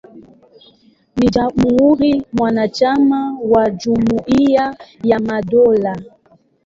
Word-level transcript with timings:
Ni 1.15 1.29
jamhuri 1.31 2.25
mwanachama 2.33 3.37
wa 3.41 3.69
Jumuiya 3.69 4.77
ya 5.03 5.19
Madola. 5.19 5.97